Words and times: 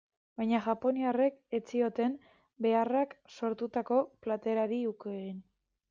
Baina 0.39 0.61
japoniarrek 0.67 1.37
ez 1.59 1.61
zioten 1.75 2.17
beharrak 2.67 3.15
sortutako 3.37 4.01
plater 4.27 4.65
hari 4.65 4.85
uko 4.95 5.19
egin. 5.19 5.43